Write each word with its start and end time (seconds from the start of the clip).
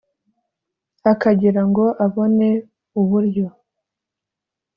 akagira 1.11 1.61
ngo 1.69 1.85
abone 2.05 2.49
ubulyo 2.99 3.47